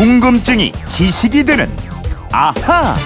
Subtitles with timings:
[0.00, 1.68] 궁금증이 지식이 되는
[2.32, 2.96] 아하.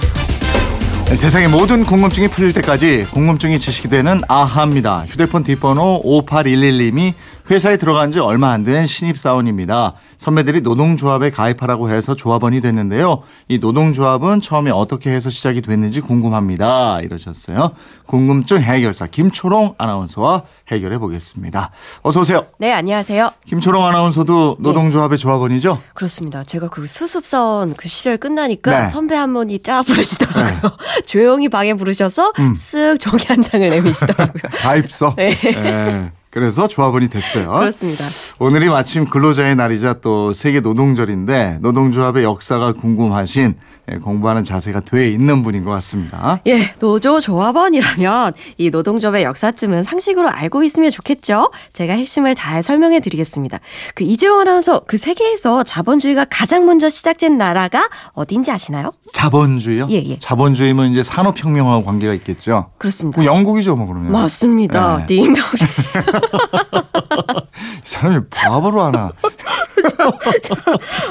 [1.06, 5.04] 세상의 모든 궁금증이 풀릴 때까지 궁금증이 지식이 되는 아하입니다.
[5.08, 7.14] 휴대폰 뒷번호 5811님이
[7.50, 9.92] 회사에 들어간 지 얼마 안 된 신입사원입니다.
[10.16, 13.22] 선배들이 노동조합에 가입하라고 해서 조합원이 됐는데요.
[13.48, 17.00] 이 노동조합은 처음에 어떻게 해서 시작이 됐는지 궁금합니다.
[17.02, 17.72] 이러셨어요.
[18.06, 21.70] 궁금증 해결사 김초롱 아나운서와 해결해 보겠습니다.
[22.02, 22.46] 어서 오세요.
[22.58, 23.30] 네, 안녕하세요.
[23.46, 25.82] 김초롱 아나운서도 노동조합의 조합원이죠?
[25.92, 26.42] 그렇습니다.
[26.44, 28.86] 제가 그 수습선 그 시절 끝나니까 네.
[28.86, 30.72] 선배 한 분이 짜 부르시더라고요.
[31.04, 34.42] 조용히 방에 부르셔서 쓱 종이 한 장을 내미시더라고요.
[34.62, 35.14] 가입서.
[35.18, 36.10] 네.
[36.34, 36.40] 예.
[36.40, 37.52] 그래서 조합원이 됐어요.
[37.52, 38.04] 그렇습니다.
[38.40, 43.54] 오늘이 마침 근로자의 날이자 또 세계 노동절인데 노동조합의 역사가 궁금하신
[43.92, 46.40] 예, 공부하는 자세가 돼 있는 분인 것 같습니다.
[46.46, 51.50] 예, 노조 조합원이라면 이 노동조합의 역사쯤은 상식으로 알고 있으면 좋겠죠.
[51.74, 53.60] 제가 핵심을 잘 설명해 드리겠습니다.
[53.94, 58.90] 그 이재용 아나운서 그 세계에서 자본주의가 가장 먼저 시작된 나라가 어딘지 아시나요?
[59.12, 59.88] 자본주의요?
[59.90, 60.18] 예, 예.
[60.18, 62.70] 자본주의면 이제 산업혁명하고 관계가 있겠죠.
[62.78, 63.20] 그렇습니다.
[63.20, 64.12] 그 영국이죠, 뭐 그러면.
[64.12, 64.98] 맞습니다.
[65.00, 65.06] 네.
[65.06, 65.44] 딩동.
[67.78, 69.12] 이 사람이 바보로 하나.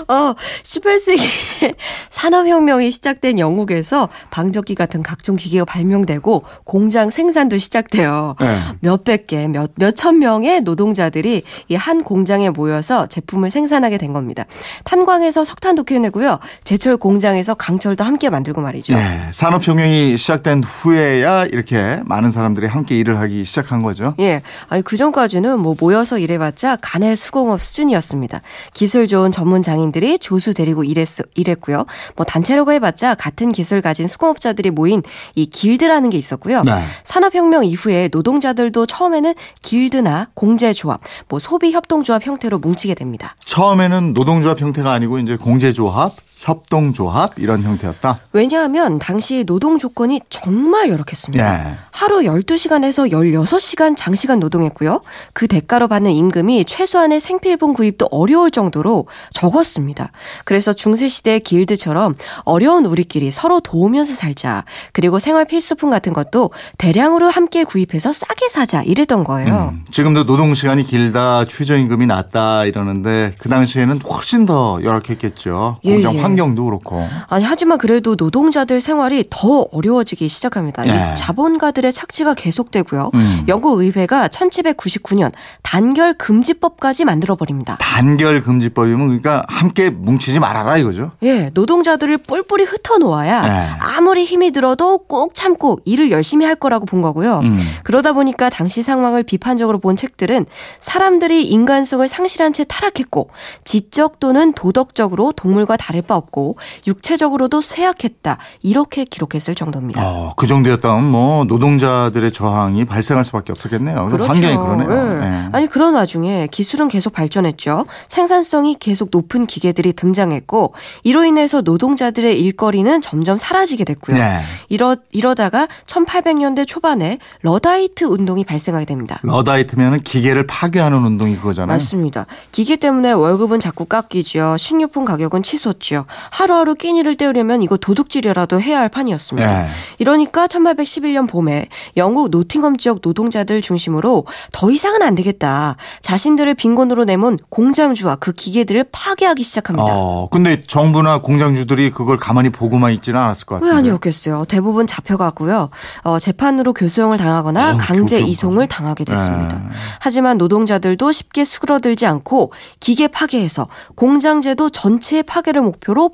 [0.08, 1.76] 어, 18세기
[2.10, 8.36] 산업혁명이 시작된 영국에서 방적기 같은 각종 기계가 발명되고 공장 생산도 시작돼요.
[8.40, 8.58] 네.
[8.82, 14.46] 몇백 개, 몇, 몇천 명의 노동자들이 이 한 공장에 모여서 제품을 생산하게 된 겁니다.
[14.86, 16.40] 탄광에서 석탄도 캐내고요.
[16.64, 18.94] 제철 공장에서 강철도 함께 만들고 말이죠.
[18.94, 19.30] 네.
[19.34, 24.16] 산업혁명이 시작된 후에야 이렇게 많은 사람들이 함께 일을 하기 시작한 거죠.
[24.20, 24.42] 예.
[24.70, 28.42] 아니, 그 전까지는 뭐 모여서 일해 봤자 간의 수공업 수준이었습니다.
[28.74, 31.86] 기술 좋은 전문 장인들이 조수 데리고 일했, 일했고요.
[32.16, 35.02] 뭐 단체라고 해봤자 같은 기술 가진 수공업자들이 모인
[35.36, 36.64] 이 길드라는 게 있었고요.
[36.64, 36.82] 네.
[37.04, 43.36] 산업혁명 이후에 노동자들도 처음에는 길드나 공제조합, 뭐 소비협동조합 형태로 뭉치게 됩니다.
[43.46, 48.20] 처음에는 노동조합 형태가 아니고 이제 공제조합, 협동조합 이런 형태였다.
[48.34, 51.70] 왜냐하면 당시 노동 조건이 정말 열악했습니다.
[51.70, 51.76] 예.
[52.04, 55.00] 하루 12시간에서 16시간 장시간 노동했고요.
[55.32, 60.12] 그 대가로 받는 임금이 최소한의 생필품 구입도 어려울 정도로 적었습니다.
[60.44, 64.66] 그래서 중세시대 길드처럼 어려운 우리끼리 서로 도우면서 살자.
[64.92, 68.84] 그리고 생활 필수품 같은 것도 대량으로 함께 구입해서 싸게 사자.
[68.84, 69.72] 이랬던 거예요.
[69.72, 75.78] 음, 지금도 노동 시간이 길다, 최저임금이 낮다 이러는데 그 당시에는 훨씬 더 열악했겠죠.
[75.86, 76.20] 예, 공장 예.
[76.20, 77.08] 환경도 그렇고.
[77.30, 80.86] 아니 하지만 그래도 노동자들 생활이 더 어려워지기 시작합니다.
[80.86, 81.14] 예.
[81.14, 83.12] 이 자본가들의 착취가 계속되고요.
[83.14, 83.46] 음.
[83.48, 85.32] 영국 의회가 1799년
[85.62, 87.78] 단결 금지법까지 만들어 버립니다.
[87.80, 91.12] 단결 금지법이면 그러니까 함께 뭉치지 말아라 이거죠.
[91.24, 93.70] 예, 노동자들을 뿔뿔이 흩어 놓아야 예.
[93.80, 97.40] 아무리 힘이 들어도 꾹 참고 일을 열심히 할 거라고 본 거고요.
[97.40, 97.58] 음.
[97.84, 100.46] 그러다 보니까 당시 상황을 비판적으로 본 책들은
[100.80, 103.30] 사람들이 인간성을 상실한 채 타락했고
[103.64, 108.38] 지적 또는 도덕적으로 동물과 다를 바 없고 육체적으로도 쇠약했다.
[108.62, 110.02] 이렇게 기록했을 정도입니다.
[110.04, 114.06] 어, 그 정도였다면 뭐 노동 자들의 저항이 발생할 수밖에 없었겠네요.
[114.06, 115.22] 그 환경이 그러네요.
[115.22, 115.26] 예.
[115.26, 115.50] 예.
[115.52, 117.86] 아니 그런 와중에 기술은 계속 발전했죠.
[118.08, 120.74] 생산성이 계속 높은 기계들이 등장했고
[121.04, 124.18] 이로 인해서 노동자들의 일거리는 점점 사라지게 됐고요.
[124.18, 124.42] 네.
[124.70, 129.20] 이러 이러다가 1800년대 초반에 러다이트 운동이 발생하게 됩니다.
[129.24, 131.74] 러다이트면은 기계를 파괴하는 운동이 그거잖아요.
[131.76, 132.26] 맞습니다.
[132.52, 134.58] 기계 때문에 월급은 자꾸 깎이죠.
[134.58, 136.06] 식료품 가격은 치솟죠.
[136.32, 139.64] 하루하루 끼니를 때우려면 이거 도둑질이라도 해야 할 판이었습니다.
[139.66, 139.70] 예.
[140.00, 141.63] 이러니까 1811년 봄에
[141.98, 145.76] 영국 노팅엄 지역 노동자들 중심으로 더 이상은 안 되겠다.
[146.02, 149.88] 자신들을 빈곤으로 내몬 공장주와 그 기계들을 파괴하기 시작합니다.
[149.90, 153.78] 어, 근데 정부나 공장주들이 그걸 가만히 보고만 있지는 않았을 것왜 같은데.
[153.78, 154.46] 아니었겠어요.
[154.46, 155.70] 대부분 잡혀가고요.
[156.04, 158.32] 어, 재판으로 교수형을 당하거나 어우, 강제 교수형까지.
[158.32, 159.58] 이송을 당하게 됐습니다.
[159.58, 159.64] 네.
[160.00, 166.10] 하지만 노동자들도 쉽게 수그러들지 않고 기계 파괴해서 공장제도 전체의 파괴를 목표로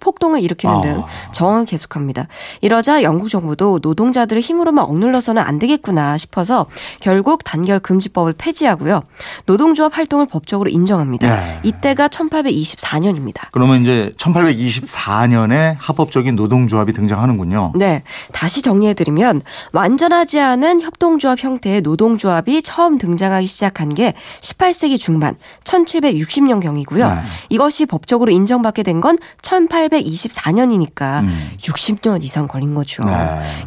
[0.00, 1.30] 폭, 동을 일으키는 등 아.
[1.32, 2.26] 저항을 계속합니다.
[2.60, 6.66] 이러자 영국 정부도 노동자들을 힘으로만 억눌러서는 안 되겠구나 싶어서
[7.00, 9.00] 결국 단결 금지법을 폐지하고요.
[9.46, 11.26] 노동조합 활동을 법적으로 인정합니다.
[11.28, 11.60] 네.
[11.62, 13.48] 이때가 1824년입니다.
[13.52, 17.72] 그러면 이제 1824년에 합법적인 노동조합이 등장하는군요.
[17.76, 18.02] 네.
[18.32, 19.42] 다시 정리해 드리면,
[19.72, 25.34] 완전하지 않은 협동조합 형태의 노동조합이 처음 등장하기 시작한 게 18세기 중반,
[25.64, 27.06] 1760년 경이고요.
[27.08, 27.14] 네.
[27.48, 31.50] 이것이 법적으로 인정받게 된 건 1824년이니까 음.
[31.58, 33.02] 60년 이상 걸린 거죠.
[33.02, 33.12] 네.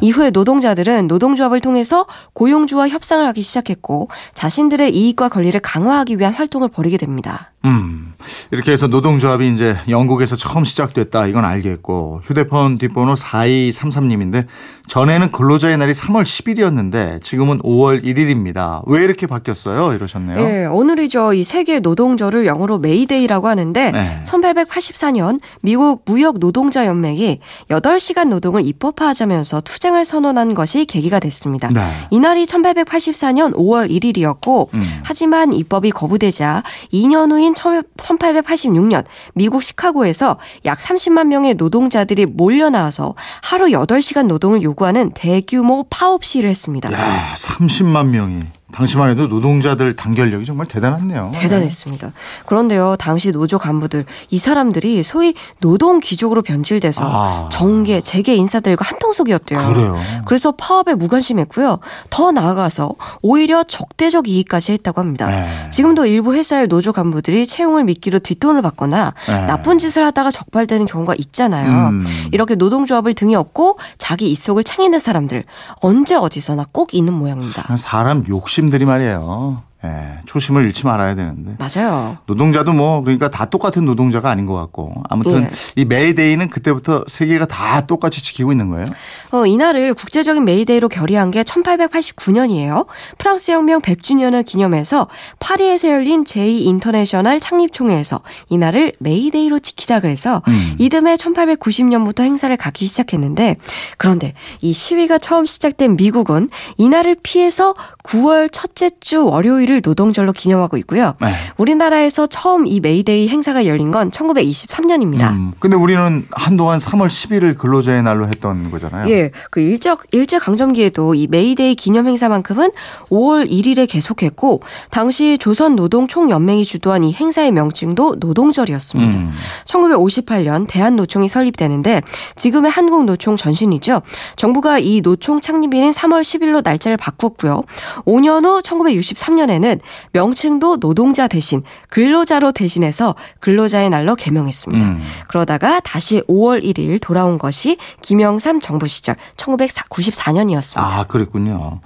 [0.01, 6.97] 이후에 노동자들은 노동조합을 통해서 고용주와 협상을 하기 시작했고, 자신들의 이익과 권리를 강화하기 위한 활동을 벌이게
[6.97, 7.52] 됩니다.
[7.65, 8.13] 음.
[8.51, 11.27] 이렇게 해서 노동조합이 이제 영국에서 처음 시작됐다.
[11.27, 12.21] 이건 알겠고.
[12.23, 14.45] 휴대폰 뒷번호 4233님인데
[14.87, 18.83] 전에는 근로자의 날이 3월 10일이었는데 지금은 5월 1일입니다.
[18.85, 19.93] 왜 이렇게 바뀌었어요?
[19.93, 20.39] 이러셨네요.
[20.39, 21.33] 예, 오늘이죠.
[21.33, 24.23] 이 세계 노동절을 영어로 메이데이라고 하는데 네.
[24.25, 27.39] 1884년 미국 무역 노동자 연맹이
[27.69, 31.69] 8시간 노동을 입법화하자면서 투쟁을 선언한 것이 계기가 됐습니다.
[31.69, 31.89] 네.
[32.11, 34.81] 이날이 1884년 5월 1일이었고 음.
[35.03, 43.67] 하지만 입법이 거부되자 2년 후인 1886년 미국 시카고에서 약 30만 명의 노동자들이 몰려 나와서 하루
[43.67, 46.91] 8시간 노동을 요구하는 대규모 파업 시위를 했습니다.
[46.93, 48.41] 야, 30만 명이.
[48.73, 51.31] 당시만 해도 노동자들 단결력이 정말 대단했네요.
[51.33, 52.11] 대단했습니다.
[52.45, 57.49] 그런데요, 당시 노조 간부들, 이 사람들이 소위 노동 귀족으로 변질돼서 아.
[57.51, 59.73] 정계, 재계 인사들과 한통속이었대요.
[59.73, 59.99] 그래요.
[60.25, 61.79] 그래서 파업에 무관심했고요.
[62.09, 62.91] 더 나아가서
[63.21, 65.27] 오히려 적대적 이익까지 했다고 합니다.
[65.27, 65.69] 네.
[65.69, 69.45] 지금도 일부 회사의 노조 간부들이 채용을 미끼로 뒷돈을 받거나 네.
[69.45, 71.89] 나쁜 짓을 하다가 적발되는 경우가 있잖아요.
[71.89, 72.05] 음.
[72.31, 75.43] 이렇게 노동조합을 등에 업고 자기 이속을 챙기는 사람들
[75.81, 77.75] 언제 어디서나 꼭 있는 모양입니다.
[77.77, 79.61] 사람 욕심 들이 말이에요.
[79.85, 81.57] 예, 초심을 잃지 말아야 되는데.
[81.59, 82.15] 맞아요.
[82.25, 85.49] 노동자도 뭐 그러니까 다 똑같은 노동자가 아닌 것 같고 아무튼 예.
[85.75, 88.85] 이 메이데이는 그때부터 세계가 다 똑같이 지키고 있는 거예요.
[89.31, 92.87] 어, 이날을 국제적인 메이데이로 결의한 게 1889년이에요.
[93.17, 95.07] 프랑스 혁명 100주년을 기념해서
[95.39, 100.75] 파리에서 열린 제2 인터내셔널 창립총회에서 이날을 메이데이로 지키자 그래서 음.
[100.79, 103.57] 이듬해 1890년부터 행사를 갖기 시작했는데
[103.97, 111.15] 그런데 이 시위가 처음 시작된 미국은 이날을 피해서 9월 첫째 주 월요일을 노동절로 기념하고 있고요.
[111.21, 111.29] 네.
[111.57, 115.31] 우리나라에서 처음 이 메이데이 행사가 열린 건 1923년입니다.
[115.31, 119.09] 음, 근데 우리는 한동안 3월 10일을 근로자의 날로 했던 거잖아요.
[119.09, 122.71] 예, 그 일제 일제 강점기에도 이 메이데이 기념 행사만큼은
[123.09, 129.17] 5월 1일에 계속했고 당시 조선 노동 총연맹이 주도한 이 행사의 명칭도 노동절이었습니다.
[129.17, 129.31] 음.
[129.65, 132.01] 1958년 대한노총이 설립되는데
[132.35, 134.01] 지금의 한국노총 전신이죠.
[134.35, 137.61] 정부가 이 노총 창립일인 3월 10일로 날짜를 바꿨고요.
[138.05, 139.62] 5년 후 1963년에는
[140.11, 144.85] 명칭도 노동자 대신 근로자로 대신해서 근로자의 날로 개명했습니다.
[144.85, 145.01] 음.
[145.27, 150.79] 그러다가 다시 5월 1일 돌아온 것이 김영삼 정부 시절 1994년이었습니다.
[150.79, 151.79] 아, 그랬군요.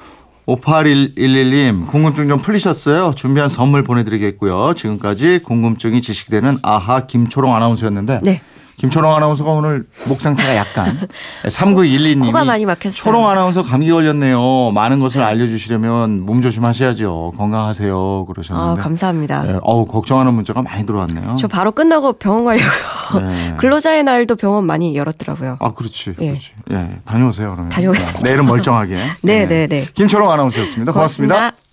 [0.47, 3.13] 5811님, 궁금증 좀 풀리셨어요?
[3.15, 4.73] 준비한 선물 보내드리겠고요.
[4.75, 8.21] 지금까지 궁금증이 지식되는 아하 김초롱 아나운서였는데.
[8.23, 8.41] 네.
[8.77, 10.99] 김초롱 아나운서가 오늘 목 상태가 약간
[11.45, 12.91] 3912님이 코가 많이 막혔어요.
[12.91, 14.71] 초롱 아나운서 감기 걸렸네요.
[14.71, 17.33] 많은 것을 알려주시려면 몸 조심하셔야죠.
[17.37, 18.25] 건강하세요.
[18.27, 18.81] 아, 그러셨는데.
[18.81, 19.43] 감사합니다.
[19.43, 21.37] 네, 어우 걱정하는 문자가 많이 들어왔네요.
[21.39, 23.27] 저 바로 끝나고 병원 가려고요.
[23.27, 23.55] 네.
[23.59, 25.57] 근로자의 날도 병원 많이 열었더라고요.
[25.59, 26.27] 아 그렇지, 예.
[26.27, 26.53] 그렇지.
[26.71, 27.69] 예, 다녀오세요 그러면.
[27.69, 28.19] 다녀오겠습니다.
[28.21, 28.95] 네, 내일은 멀쩡하게.
[29.23, 29.85] 네, 네, 네.
[29.95, 30.91] 김초롱 아나운서였습니다.
[30.91, 31.35] 고맙습니다.
[31.35, 31.66] 고맙습니다.